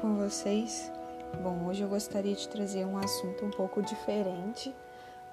[0.00, 0.92] com vocês?
[1.42, 4.72] Bom, hoje eu gostaria de trazer um assunto um pouco diferente,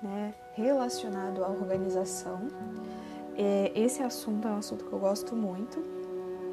[0.02, 2.48] né, relacionado à organização.
[3.38, 5.80] É, esse assunto é um assunto que eu gosto muito,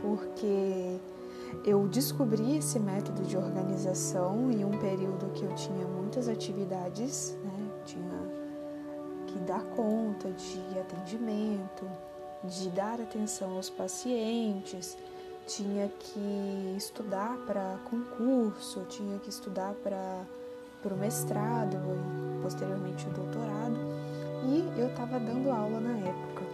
[0.02, 1.00] porque
[1.64, 7.70] eu descobri esse método de organização em um período que eu tinha muitas atividades, né,
[7.86, 8.20] tinha
[9.26, 11.90] que dar conta de atendimento,
[12.44, 14.98] de dar atenção aos pacientes
[15.46, 23.76] tinha que estudar para concurso, tinha que estudar para o mestrado e posteriormente o doutorado.
[24.44, 26.44] E eu estava dando aula na época.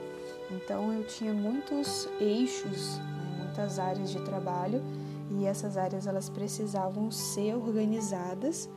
[0.50, 4.82] Então eu tinha muitos eixos, né, muitas áreas de trabalho
[5.30, 8.68] e essas áreas elas precisavam ser organizadas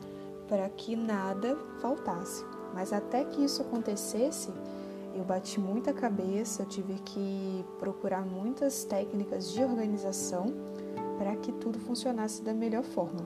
[0.48, 2.44] para que nada faltasse.
[2.74, 4.50] Mas até que isso acontecesse,
[5.14, 10.46] eu bati muita cabeça, eu tive que procurar muitas técnicas de organização
[11.18, 13.20] para que tudo funcionasse da melhor forma.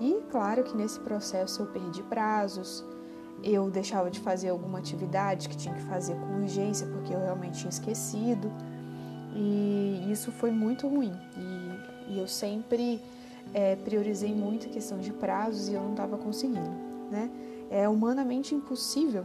[0.00, 2.84] E claro que nesse processo eu perdi prazos,
[3.42, 7.58] eu deixava de fazer alguma atividade que tinha que fazer com urgência porque eu realmente
[7.58, 8.50] tinha esquecido.
[9.34, 11.12] E isso foi muito ruim.
[11.36, 13.00] E, e eu sempre
[13.52, 16.70] é, priorizei muito a questão de prazos e eu não estava conseguindo.
[17.10, 17.30] Né?
[17.70, 19.24] É humanamente impossível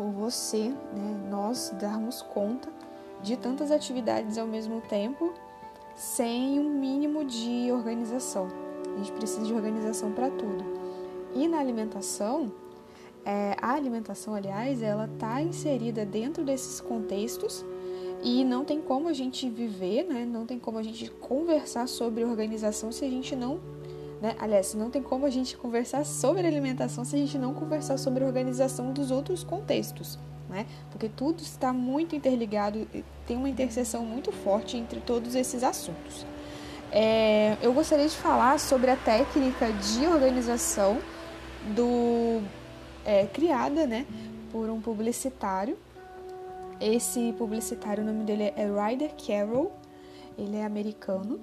[0.00, 2.68] ou você, né, nós darmos conta
[3.22, 5.34] de tantas atividades ao mesmo tempo
[5.94, 8.48] sem um mínimo de organização.
[8.94, 10.64] A gente precisa de organização para tudo.
[11.34, 12.50] E na alimentação,
[13.24, 17.64] é, a alimentação, aliás, ela está inserida dentro desses contextos
[18.22, 20.24] e não tem como a gente viver, né?
[20.24, 23.60] não tem como a gente conversar sobre organização se a gente não
[24.20, 24.36] né?
[24.38, 28.22] Aliás, não tem como a gente conversar sobre alimentação se a gente não conversar sobre
[28.24, 30.18] organização dos outros contextos,
[30.48, 30.66] né?
[30.90, 32.86] Porque tudo está muito interligado,
[33.26, 36.26] tem uma interseção muito forte entre todos esses assuntos.
[36.92, 40.98] É, eu gostaria de falar sobre a técnica de organização
[41.74, 42.42] do
[43.04, 44.04] é, criada, né,
[44.50, 45.78] por um publicitário.
[46.80, 49.70] Esse publicitário, o nome dele é Ryder Carroll,
[50.36, 51.38] ele é americano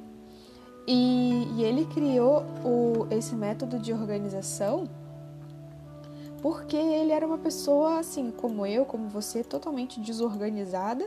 [0.87, 4.87] e, e ele criou o, esse método de organização
[6.41, 11.05] porque ele era uma pessoa assim como eu, como você, totalmente desorganizada,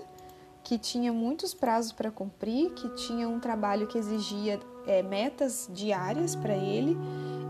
[0.62, 6.34] que tinha muitos prazos para cumprir, que tinha um trabalho que exigia é, metas diárias
[6.34, 6.96] para ele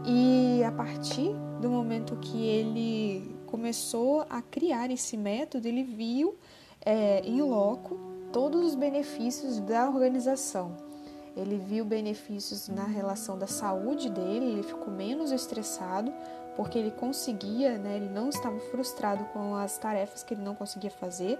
[0.06, 6.36] e a partir do momento que ele começou a criar esse método, ele viu
[6.84, 7.98] é, em loco
[8.32, 10.89] todos os benefícios da organização.
[11.36, 16.12] Ele viu benefícios na relação da saúde dele, ele ficou menos estressado,
[16.56, 20.90] porque ele conseguia, né, ele não estava frustrado com as tarefas que ele não conseguia
[20.90, 21.38] fazer.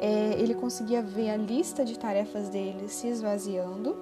[0.00, 3.96] É, ele conseguia ver a lista de tarefas dele se esvaziando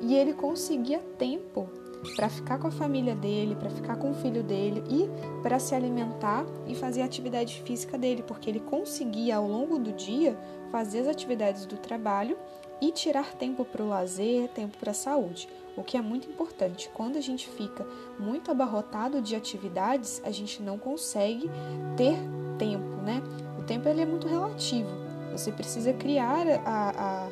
[0.00, 1.68] e ele conseguia tempo
[2.16, 5.08] para ficar com a família dele, para ficar com o filho dele e
[5.42, 9.92] para se alimentar e fazer a atividade física dele, porque ele conseguia ao longo do
[9.92, 10.36] dia
[10.70, 12.36] fazer as atividades do trabalho
[12.82, 16.90] e tirar tempo para o lazer, tempo para a saúde, o que é muito importante.
[16.92, 17.86] Quando a gente fica
[18.18, 21.48] muito abarrotado de atividades, a gente não consegue
[21.96, 22.18] ter
[22.58, 23.22] tempo, né?
[23.56, 24.90] O tempo ele é muito relativo.
[25.30, 27.28] Você precisa criar a,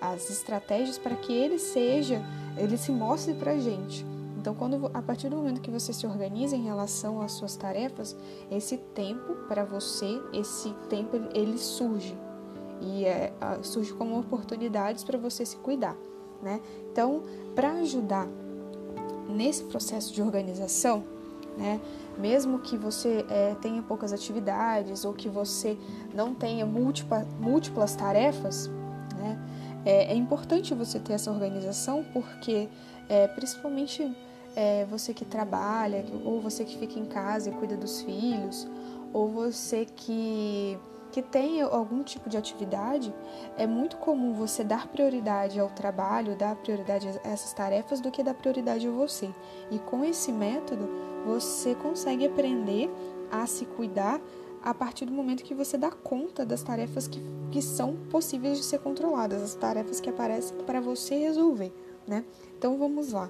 [0.00, 2.22] a, as estratégias para que ele seja,
[2.56, 4.06] ele se mostre para a gente.
[4.38, 8.16] Então, quando a partir do momento que você se organiza em relação às suas tarefas,
[8.52, 12.16] esse tempo para você, esse tempo ele surge,
[12.82, 13.32] e é,
[13.62, 15.96] surge como oportunidades para você se cuidar,
[16.42, 16.60] né?
[16.90, 17.22] Então,
[17.54, 18.28] para ajudar
[19.28, 21.04] nesse processo de organização,
[21.56, 21.80] né?
[22.18, 25.78] Mesmo que você é, tenha poucas atividades ou que você
[26.14, 28.68] não tenha múltipla, múltiplas tarefas,
[29.16, 29.38] né?
[29.84, 32.68] É, é, importante você ter essa organização porque,
[33.08, 34.14] é, principalmente
[34.54, 38.68] é, você que trabalha, ou você que fica em casa e cuida dos filhos,
[39.12, 40.78] ou você que
[41.12, 43.14] que tem algum tipo de atividade,
[43.58, 48.22] é muito comum você dar prioridade ao trabalho, dar prioridade a essas tarefas do que
[48.22, 49.28] dar prioridade a você.
[49.70, 50.88] E com esse método,
[51.26, 52.90] você consegue aprender
[53.30, 54.20] a se cuidar
[54.62, 57.20] a partir do momento que você dá conta das tarefas que,
[57.50, 61.72] que são possíveis de ser controladas, as tarefas que aparecem para você resolver,
[62.06, 62.24] né?
[62.56, 63.28] Então vamos lá.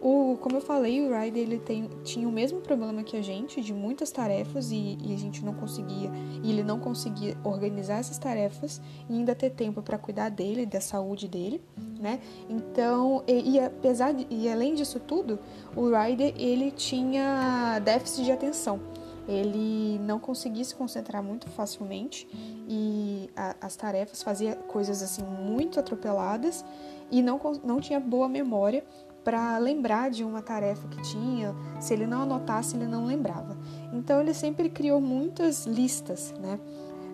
[0.00, 3.62] O, como eu falei, o Ryder ele tem, tinha o mesmo problema que a gente,
[3.62, 6.10] de muitas tarefas, e, e, a gente não conseguia,
[6.42, 10.80] e ele não conseguia organizar essas tarefas e ainda ter tempo para cuidar dele, da
[10.80, 11.62] saúde dele,
[11.98, 12.20] né?
[12.50, 15.38] Então, e, e, apesar de, e além disso tudo,
[15.74, 18.80] o Ryder ele tinha déficit de atenção.
[19.26, 22.28] Ele não conseguia se concentrar muito facilmente
[22.68, 26.62] e a, as tarefas fazia coisas assim muito atropeladas
[27.10, 28.84] e não, não tinha boa memória
[29.24, 31.54] para lembrar de uma tarefa que tinha.
[31.80, 33.56] Se ele não anotasse, ele não lembrava.
[33.92, 36.60] Então ele sempre criou muitas listas, né?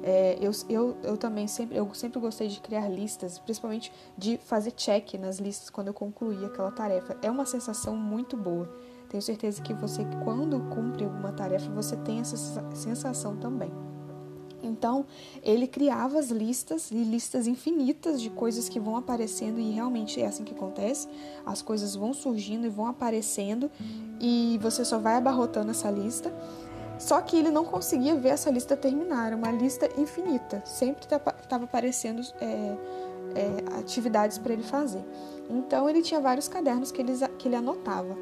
[0.02, 4.70] É, eu, eu, eu também sempre, eu sempre gostei de criar listas, principalmente de fazer
[4.70, 7.16] check nas listas quando eu concluía aquela tarefa.
[7.22, 8.68] É uma sensação muito boa.
[9.10, 12.36] Tenho certeza que você, quando cumpre alguma tarefa, você tem essa
[12.74, 13.70] sensação também.
[14.62, 15.06] Então,
[15.42, 20.26] ele criava as listas e listas infinitas de coisas que vão aparecendo, e realmente é
[20.26, 21.08] assim que acontece.
[21.44, 23.70] As coisas vão surgindo e vão aparecendo,
[24.20, 26.32] e você só vai abarrotando essa lista.
[26.98, 31.64] Só que ele não conseguia ver essa lista terminar, era uma lista infinita, sempre estava
[31.64, 32.76] aparecendo é,
[33.34, 35.02] é, atividades para ele fazer.
[35.48, 38.16] Então, ele tinha vários cadernos que ele, que ele anotava.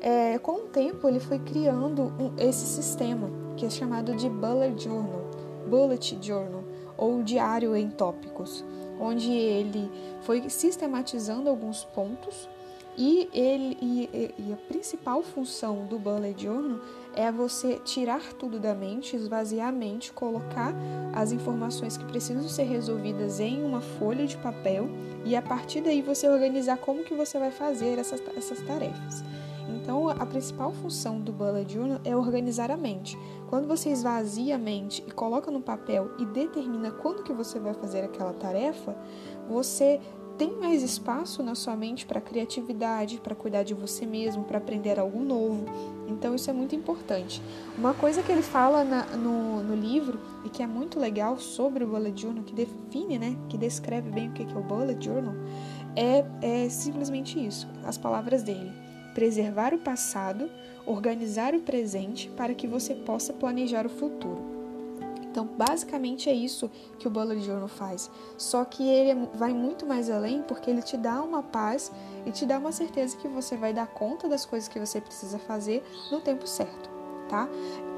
[0.00, 4.82] É, com o tempo, ele foi criando um, esse sistema, que é chamado de Bullet
[4.82, 5.31] Journal
[5.68, 6.64] Bullet Journal,
[6.96, 8.64] ou Diário em Tópicos,
[9.00, 9.90] onde ele
[10.22, 12.48] foi sistematizando alguns pontos
[12.96, 16.78] e, ele, e, e, a principal função do Bullet Journal
[17.14, 20.74] é você tirar tudo da mente, esvaziar a mente, colocar
[21.14, 24.90] as informações que precisam ser resolvidas em uma folha de papel
[25.24, 29.24] e a partir daí você organizar como que você vai fazer essas, essas tarefas.
[29.72, 33.18] Então, a principal função do bullet journal é organizar a mente.
[33.48, 37.74] Quando você esvazia a mente e coloca no papel e determina quando que você vai
[37.74, 38.96] fazer aquela tarefa,
[39.48, 40.00] você
[40.38, 44.98] tem mais espaço na sua mente para criatividade, para cuidar de você mesmo, para aprender
[44.98, 45.66] algo novo.
[46.08, 47.42] Então isso é muito importante.
[47.76, 51.84] Uma coisa que ele fala na, no, no livro e que é muito legal sobre
[51.84, 55.34] o bullet journal, que define, né, que descreve bem o que é o bullet journal,
[55.94, 58.72] é, é simplesmente isso, as palavras dele
[59.14, 60.50] preservar o passado,
[60.86, 64.52] organizar o presente para que você possa planejar o futuro.
[65.32, 68.10] Então, basicamente é isso que o Bullet Journal faz.
[68.36, 71.90] Só que ele vai muito mais além porque ele te dá uma paz
[72.26, 75.38] e te dá uma certeza que você vai dar conta das coisas que você precisa
[75.38, 76.90] fazer no tempo certo,
[77.30, 77.48] tá?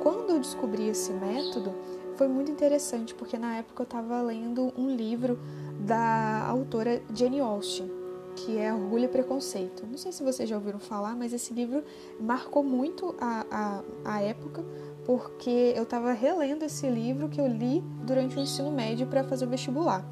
[0.00, 1.74] Quando eu descobri esse método,
[2.14, 5.36] foi muito interessante porque na época eu estava lendo um livro
[5.80, 8.03] da autora Jenny Austin
[8.34, 9.86] que é Orgulho e Preconceito.
[9.86, 11.82] Não sei se vocês já ouviram falar, mas esse livro
[12.20, 14.64] marcou muito a, a, a época,
[15.04, 19.44] porque eu estava relendo esse livro que eu li durante o ensino médio para fazer
[19.44, 20.04] o vestibular.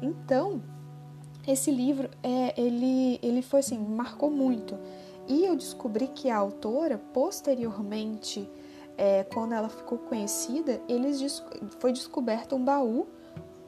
[0.00, 0.62] Então,
[1.46, 4.78] esse livro, é, ele, ele foi assim, marcou muito.
[5.26, 8.48] E eu descobri que a autora, posteriormente,
[8.96, 11.42] é, quando ela ficou conhecida, eles,
[11.80, 13.06] foi descoberto um baú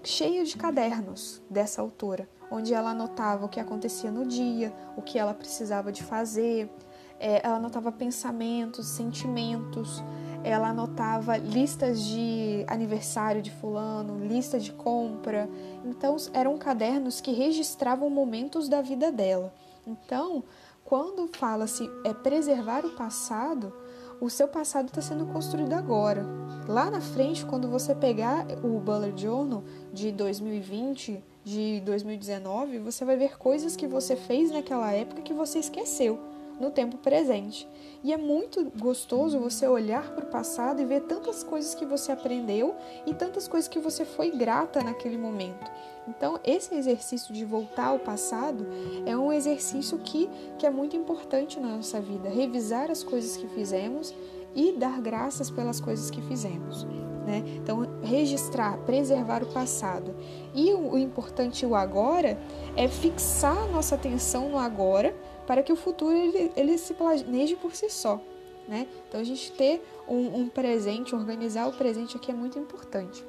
[0.02, 5.18] cheio de cadernos dessa autora onde ela anotava o que acontecia no dia, o que
[5.18, 6.70] ela precisava de fazer,
[7.18, 10.02] é, ela anotava pensamentos, sentimentos,
[10.44, 15.48] ela anotava listas de aniversário de fulano, lista de compra.
[15.84, 19.52] Então eram cadernos que registravam momentos da vida dela.
[19.86, 20.44] Então,
[20.84, 23.72] quando fala-se é preservar o passado,
[24.20, 26.24] o seu passado está sendo construído agora.
[26.68, 29.62] Lá na frente, quando você pegar o Bullet Journal
[29.92, 35.60] de 2020, de 2019, você vai ver coisas que você fez naquela época que você
[35.60, 36.18] esqueceu
[36.58, 37.68] no tempo presente.
[38.02, 42.10] E é muito gostoso você olhar para o passado e ver tantas coisas que você
[42.10, 42.74] aprendeu
[43.06, 45.70] e tantas coisas que você foi grata naquele momento.
[46.08, 48.66] Então, esse exercício de voltar ao passado
[49.06, 52.28] é um exercício que, que é muito importante na nossa vida.
[52.28, 54.12] Revisar as coisas que fizemos
[54.56, 56.84] e dar graças pelas coisas que fizemos.
[57.26, 57.42] Né?
[57.56, 60.14] Então, registrar, preservar o passado.
[60.54, 62.38] E o, importante, o agora,
[62.74, 65.14] é fixar nossa atenção no agora
[65.46, 68.20] para que o futuro ele, ele se planeje por si só.
[68.66, 68.86] Né?
[69.08, 73.24] Então, a gente ter um, um presente, organizar o presente aqui é muito importante.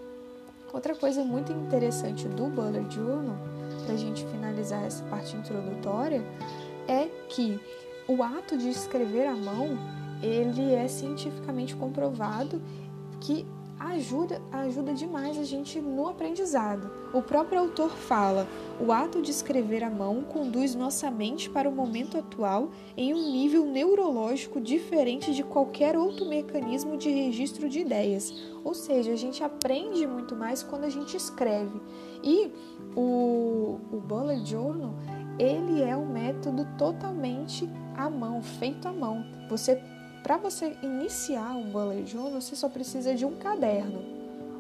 [0.72, 3.38] Outra coisa muito interessante do Bullet Journal,
[3.86, 6.24] para a gente finalizar essa parte introdutória,
[6.88, 7.60] é que
[8.08, 9.78] o ato de escrever à mão
[10.22, 12.62] ele é cientificamente comprovado
[13.20, 13.46] que
[13.80, 16.90] ajuda, ajuda demais a gente no aprendizado.
[17.14, 18.48] O próprio autor fala:
[18.80, 23.32] o ato de escrever à mão conduz nossa mente para o momento atual em um
[23.32, 28.34] nível neurológico diferente de qualquer outro mecanismo de registro de ideias.
[28.64, 31.80] Ou seja, a gente aprende muito mais quando a gente escreve.
[32.24, 32.52] E
[32.96, 34.94] o, o Bullet Journal
[35.40, 39.24] ele é um método totalmente à mão, feito à mão.
[39.50, 39.80] Você
[40.28, 44.04] para você iniciar um bullet journal, você só precisa de um caderno.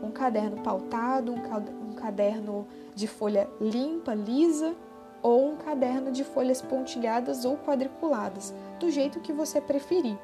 [0.01, 4.73] Um caderno pautado, um caderno de folha limpa, lisa,
[5.21, 10.17] ou um caderno de folhas pontilhadas ou quadriculadas, do jeito que você preferir.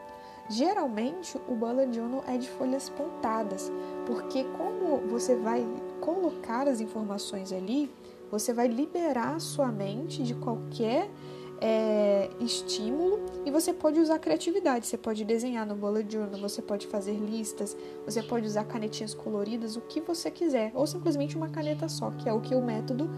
[0.49, 3.69] Geralmente, o bullet journal é de folhas pontadas,
[4.05, 5.67] porque como você vai
[5.99, 7.91] colocar as informações ali,
[8.31, 11.09] você vai liberar sua mente de qualquer
[11.61, 14.87] é, estímulo e você pode usar criatividade.
[14.87, 19.75] Você pode desenhar no bullet journal, você pode fazer listas, você pode usar canetinhas coloridas,
[19.75, 23.09] o que você quiser, ou simplesmente uma caneta só, que é o que o método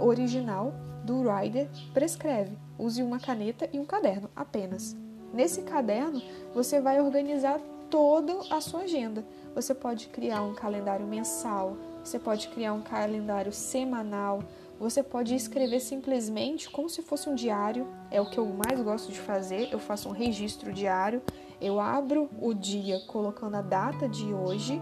[0.00, 0.72] original
[1.04, 2.56] do Rider prescreve.
[2.78, 4.96] Use uma caneta e um caderno apenas.
[5.32, 6.22] Nesse caderno,
[6.54, 9.24] você vai organizar toda a sua agenda.
[9.54, 14.42] Você pode criar um calendário mensal, você pode criar um calendário semanal,
[14.78, 19.10] você pode escrever simplesmente como se fosse um diário, é o que eu mais gosto
[19.10, 19.68] de fazer.
[19.72, 21.20] Eu faço um registro diário,
[21.60, 24.80] eu abro o dia colocando a data de hoje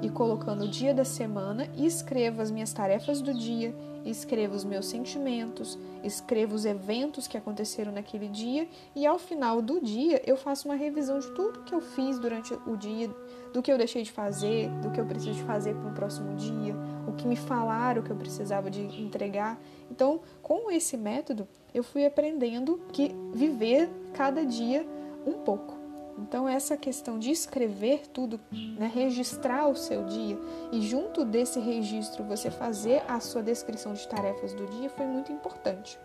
[0.00, 4.64] e colocando o dia da semana e escrevo as minhas tarefas do dia, escrevo os
[4.64, 10.36] meus sentimentos, escrevo os eventos que aconteceram naquele dia e ao final do dia eu
[10.36, 13.08] faço uma revisão de tudo que eu fiz durante o dia,
[13.52, 16.74] do que eu deixei de fazer, do que eu preciso fazer para o próximo dia,
[17.12, 19.58] o que me falaram que eu precisava de entregar.
[19.90, 24.86] Então, com esse método, eu fui aprendendo que viver cada dia
[25.26, 25.80] um pouco.
[26.18, 30.38] Então, essa questão de escrever tudo, né, registrar o seu dia
[30.70, 35.32] e, junto desse registro, você fazer a sua descrição de tarefas do dia foi muito
[35.32, 35.98] importante,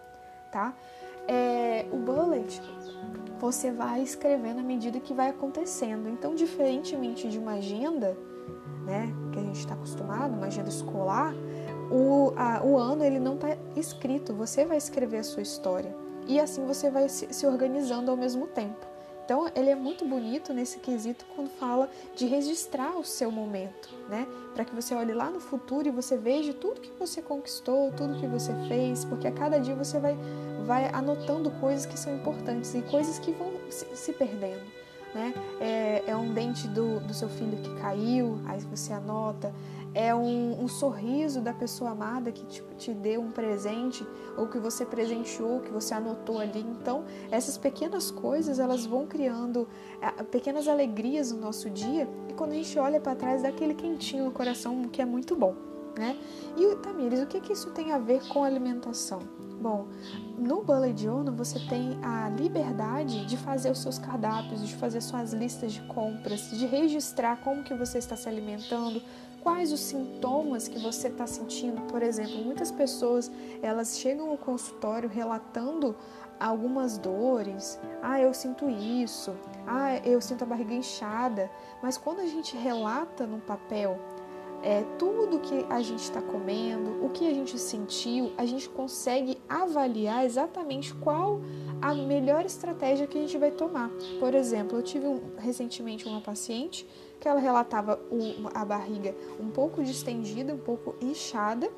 [0.51, 0.73] tá?
[1.27, 2.61] É, o bullet
[3.37, 6.09] você vai escrevendo à medida que vai acontecendo.
[6.09, 8.17] Então, diferentemente de uma agenda,
[8.85, 11.33] né, que a gente está acostumado, uma escolar,
[11.91, 15.95] o, a, o ano ele não está escrito, você vai escrever a sua história.
[16.27, 18.85] E assim você vai se, se organizando ao mesmo tempo.
[19.27, 24.25] Então, ele é muito bonito nesse quesito quando fala de registrar o seu momento, né?
[24.53, 28.17] Para que você olhe lá no futuro e você veja tudo que você conquistou, tudo
[28.21, 30.17] que você fez, porque a cada dia você vai,
[30.65, 34.76] vai anotando coisas que são importantes e coisas que vão se, se perdendo.
[35.17, 35.33] Né?
[35.59, 39.51] É, é, um dente do, do seu filho que caiu, aí você anota
[39.95, 44.05] é um, um, sorriso da pessoa amada que te, te deu um presente
[44.37, 46.59] ou que você presenteou, que você anotou ali.
[46.59, 49.67] Então, essas pequenas coisas elas vão criando
[49.99, 53.73] é, pequenas alegrias no nosso dia e quando a gente olha para trás dá aquele
[53.73, 55.55] quentinho no coração que é muito bom,
[55.97, 56.17] né?
[56.55, 59.19] E Tamires, o que que isso tem a ver com alimentação?
[59.59, 59.87] Bom,
[60.37, 65.33] no Bullet Journal você tem a liberdade de fazer os seus cardápios, de fazer suas
[65.33, 69.01] listas de compras, de registrar como que você está se alimentando,
[69.41, 71.81] quais os sintomas que você está sentindo.
[71.83, 73.31] Por exemplo, muitas pessoas
[73.63, 75.95] elas chegam ao consultório relatando
[76.39, 77.79] algumas dores.
[78.01, 79.35] Ah, eu sinto isso.
[79.65, 81.49] Ah, eu sinto a barriga inchada.
[81.81, 83.99] Mas quando a gente relata no papel
[84.67, 89.37] é, tudo que a gente está comendo, o que a gente sentiu, a gente consegue
[89.47, 91.39] avaliar exatamente qual
[91.81, 93.89] a melhor estratégia que a gente vai tomar.
[94.19, 96.85] Por exemplo, eu tive um, recentemente uma paciente
[97.17, 101.71] que ela relatava o, a barriga um pouco distendida, um pouco inchada,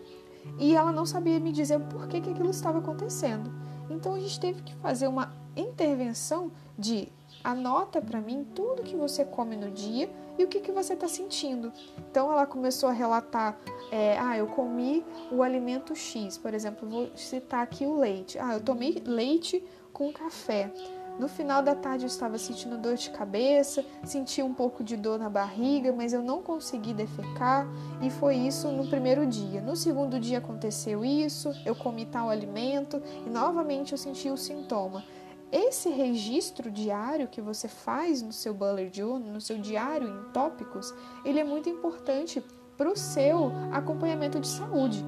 [0.57, 3.51] e ela não sabia me dizer por que, que aquilo estava acontecendo.
[3.87, 7.07] Então a gente teve que fazer uma intervenção de
[7.43, 11.07] anota para mim tudo que você come no dia e o que, que você está
[11.07, 11.71] sentindo.
[12.09, 13.59] Então ela começou a relatar,
[13.91, 18.39] é, ah, eu comi o alimento X, por exemplo, vou citar aqui o leite.
[18.39, 20.71] Ah, eu tomei leite com café.
[21.19, 25.19] No final da tarde eu estava sentindo dor de cabeça, senti um pouco de dor
[25.19, 27.67] na barriga, mas eu não consegui defecar
[28.01, 29.59] e foi isso no primeiro dia.
[29.59, 35.03] No segundo dia aconteceu isso, eu comi tal alimento e novamente eu senti o sintoma.
[35.51, 40.93] Esse registro diário que você faz no seu bullet journal, no seu diário em tópicos,
[41.25, 42.43] ele é muito importante
[42.77, 45.03] para o seu acompanhamento de saúde,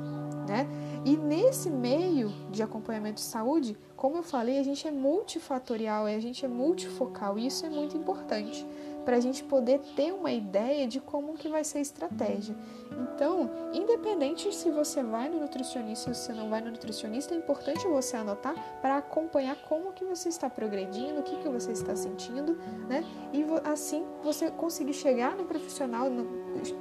[0.47, 0.67] né?
[1.05, 6.19] E nesse meio de acompanhamento de saúde, como eu falei, a gente é multifatorial, a
[6.19, 8.65] gente é multifocal e isso é muito importante
[9.03, 12.55] para a gente poder ter uma ideia de como que vai ser a estratégia.
[12.91, 17.87] Então, independente se você vai no nutricionista ou se não vai no nutricionista, é importante
[17.87, 22.57] você anotar para acompanhar como que você está progredindo, o que que você está sentindo,
[22.87, 23.03] né?
[23.33, 26.07] E assim você conseguir chegar no profissional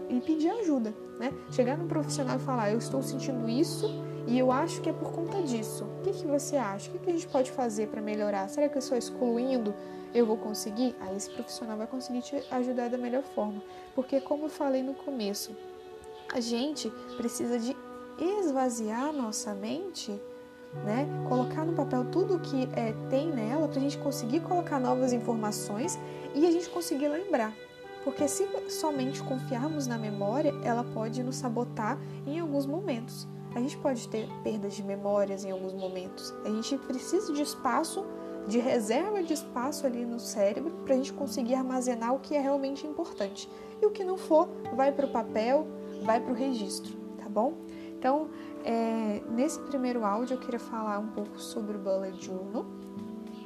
[0.08, 1.32] e pedir ajuda, né?
[1.50, 5.12] Chegar no profissional e falar, eu estou sentindo isso e eu acho que é por
[5.12, 5.84] conta disso.
[5.84, 6.88] O que, que você acha?
[6.88, 8.48] O que, que a gente pode fazer para melhorar?
[8.48, 9.74] Será que só excluindo
[10.14, 10.94] eu vou conseguir?
[11.00, 13.62] Aí esse profissional vai conseguir te ajudar da melhor forma.
[13.94, 15.56] Porque, como eu falei no começo,
[16.32, 17.76] a gente precisa de
[18.18, 20.12] esvaziar nossa mente,
[20.84, 21.06] né?
[21.28, 25.98] Colocar no papel tudo que é, tem nela para a gente conseguir colocar novas informações
[26.34, 27.52] e a gente conseguir lembrar.
[28.04, 33.28] Porque se somente confiarmos na memória, ela pode nos sabotar em alguns momentos.
[33.54, 36.32] A gente pode ter perdas de memórias em alguns momentos.
[36.44, 38.04] A gente precisa de espaço,
[38.46, 42.40] de reserva de espaço ali no cérebro para a gente conseguir armazenar o que é
[42.40, 43.48] realmente importante.
[43.82, 45.66] E o que não for, vai para o papel,
[46.04, 47.54] vai para o registro, tá bom?
[47.98, 48.28] Então,
[48.64, 52.64] é, nesse primeiro áudio eu queria falar um pouco sobre o Bullet Journal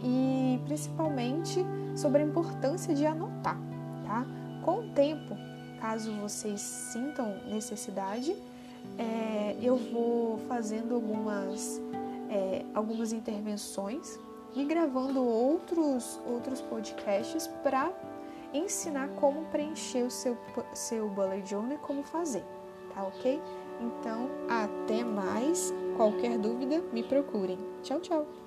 [0.02, 1.64] e principalmente
[1.96, 3.58] sobre a importância de anotar,
[4.04, 4.26] tá?
[4.64, 5.34] Com o tempo,
[5.80, 8.36] caso vocês sintam necessidade,
[8.98, 11.80] é, eu vou fazendo algumas,
[12.30, 14.18] é, algumas intervenções
[14.54, 17.92] e gravando outros, outros podcasts para
[18.52, 20.36] ensinar como preencher o seu,
[20.72, 22.44] seu bullet journal e como fazer,
[22.94, 23.40] tá ok?
[23.80, 25.72] Então, até mais.
[25.96, 27.58] Qualquer dúvida, me procurem.
[27.82, 28.43] Tchau, tchau!